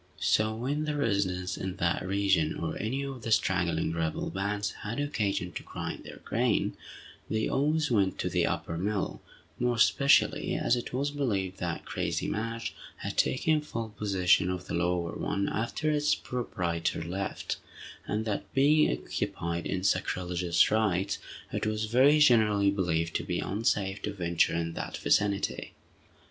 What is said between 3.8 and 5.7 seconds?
rebel bands, had occasion to